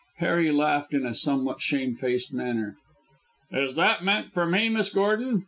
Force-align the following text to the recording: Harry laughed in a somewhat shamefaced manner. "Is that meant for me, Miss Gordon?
Harry 0.17 0.49
laughed 0.51 0.95
in 0.95 1.05
a 1.05 1.13
somewhat 1.13 1.61
shamefaced 1.61 2.33
manner. 2.33 2.75
"Is 3.51 3.75
that 3.75 4.03
meant 4.03 4.33
for 4.33 4.47
me, 4.47 4.67
Miss 4.67 4.89
Gordon? 4.89 5.39